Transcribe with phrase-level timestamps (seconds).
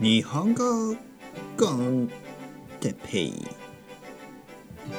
[0.00, 0.96] 日本語
[1.56, 2.10] コン
[2.80, 3.32] テペイ。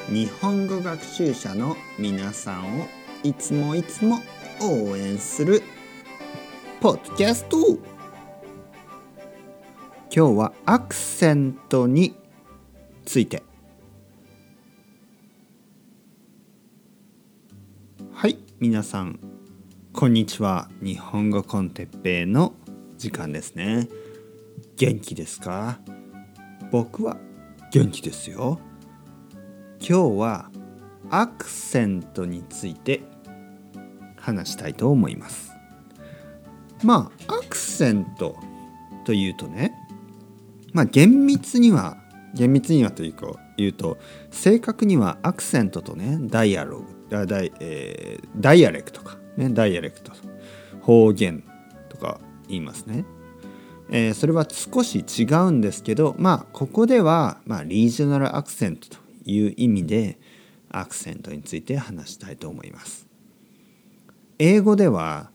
[0.08, 2.86] 日本語学習者の皆さんを
[3.22, 4.20] いつもいつも
[4.62, 5.62] 応援する
[6.80, 7.58] ポッドキャスト。
[10.10, 12.16] 今日はアクセントに
[13.04, 13.42] ついて。
[18.14, 19.20] はい皆さん
[19.92, 20.70] こんにちは。
[20.80, 22.54] 日本語コンテッペイの
[22.96, 23.88] 時間ですね。
[24.76, 25.78] 元気ですか？
[26.70, 27.16] 僕は
[27.72, 28.60] 元気ですよ。
[29.80, 30.50] 今日は
[31.10, 33.02] アクセントについて
[34.18, 35.52] 話したいと思います。
[36.84, 38.36] まあアクセント
[39.06, 39.72] というとね
[40.74, 41.96] まあ厳密には
[42.34, 43.96] 厳密にはというか言うと
[44.30, 50.12] 正確にはアクセントとねダイアログダイ,、えー、ダイアレクトかねダイアレクト
[50.82, 51.44] 方言
[51.88, 53.06] とか言いますね。
[53.88, 60.18] えー、それは少し違うんですけどまあここでは、まあ、リージョナルアクセントという意味で
[60.70, 63.06] アクセントについて話したいと思います。
[64.38, 65.30] 英語では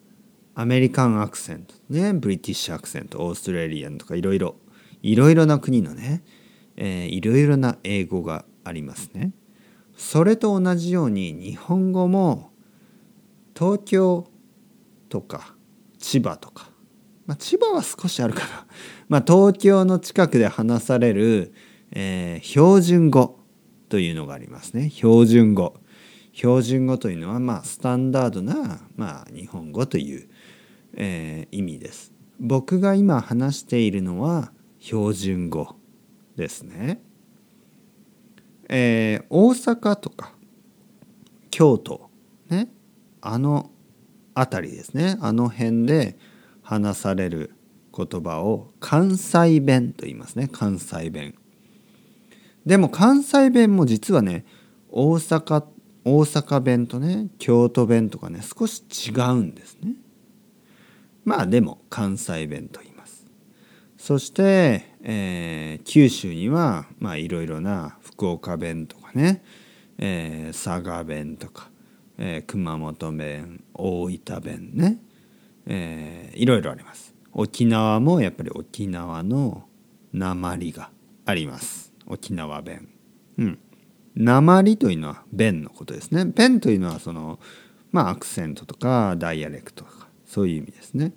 [0.54, 4.56] アメリカンアクセントねブリティッシュアクセントオーストラリアンとかいろいろ
[5.02, 6.24] いろいろな国のね、
[6.76, 9.32] えー、いろいろな英語がありますね。
[9.96, 12.52] それと同じように日本語も
[13.56, 14.28] 東京
[15.10, 15.56] とか
[16.00, 16.71] 千葉とか
[17.32, 18.68] まあ、千葉は少しあるかな。
[19.08, 21.54] まあ、東京の近くで話される、
[21.92, 23.40] えー、標準語
[23.88, 24.90] というのがありますね。
[24.90, 25.76] 標準語。
[26.34, 30.28] 標準語というのは、まあ、スタンダードな、まあ、日本語という、
[30.96, 32.12] えー、意味です。
[32.38, 35.78] 僕が今話しているのは標準語
[36.36, 37.02] ですね。
[38.68, 40.34] えー、大阪とか
[41.50, 42.10] 京都
[42.50, 42.68] ね
[43.22, 43.72] あの
[44.36, 46.18] 辺りですねあの辺で
[46.72, 47.52] 話される
[47.94, 50.48] 言葉を関西弁と言いますね。
[50.50, 51.36] 関西弁。
[52.66, 54.46] でも関西弁も実はね
[54.90, 55.66] 大阪
[56.06, 59.96] 大阪弁とね京都弁とかね少し違うんですね。
[61.26, 63.26] まあでも関西弁と言います。
[63.98, 66.86] そして、えー、九州には
[67.18, 69.44] いろいろな福岡弁とかね、
[69.98, 71.70] えー、佐賀弁とか、
[72.18, 75.11] えー、熊本弁大分弁ね。
[75.66, 77.14] えー、いろいろあります。
[77.34, 79.64] 沖縄もやっぱり沖縄の
[80.14, 80.90] 鉛が
[81.26, 81.94] あります。
[82.08, 82.90] 沖縄弁。
[83.38, 83.60] うん。
[84.16, 86.26] 鉛というのは弁のことですね。
[86.26, 87.40] 弁というのはその
[87.92, 91.14] まあアクセントとかダイアレクトとかそういう意味ですね。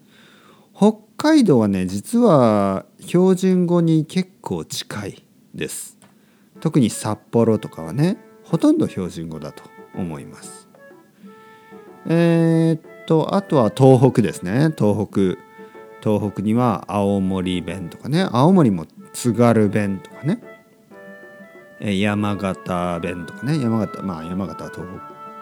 [0.76, 5.25] 北海道はね実は標準語に結構近い
[5.55, 5.99] です。
[6.61, 9.65] 特に札幌とかはねほとんど標準語だと
[9.97, 10.69] 思います。
[12.06, 14.73] えー、とあとは東北ですね。
[14.77, 15.39] 東北。
[16.03, 18.29] 東北には青森弁とかね。
[18.31, 20.41] 青森も津軽弁とかね。
[21.81, 23.61] 山形弁とかね。
[23.61, 24.87] 山形まあ山形は東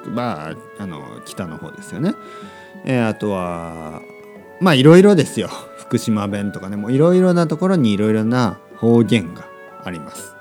[0.05, 0.11] 北。
[0.11, 2.15] まああの北の方ですよね。
[2.85, 4.01] えあとは
[4.61, 5.49] まあいろいろですよ。
[5.79, 6.77] 福島弁とかね。
[6.77, 9.45] もういろいろなところにいろいろな方言が
[9.85, 10.37] あります。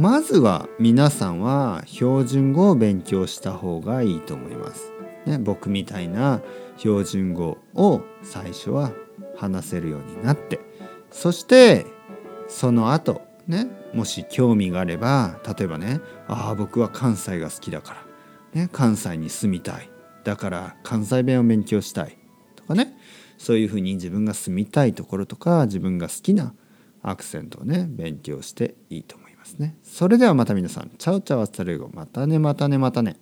[0.00, 4.90] まずは皆さんは標準語を勉強した方がいいと思います。
[5.26, 6.40] ね、僕みたいな
[6.78, 8.92] 標準語を最初は
[9.36, 10.58] 話せるようになって
[11.10, 11.84] そして
[12.48, 18.06] その後ねもし興味があれば例えばねああ僕は関西が好きだか
[18.54, 19.90] ら、ね、関西に住みたい
[20.24, 22.16] だから関西弁を勉強したい
[22.56, 22.96] とかね
[23.36, 26.54] そういうふうに自分が住みたいところとか自分が好きな
[27.02, 29.76] アクセントをね勉強していいと思いますね。
[29.82, 33.16] それではまた皆さん chao chao hasta luego またねまたねまたね。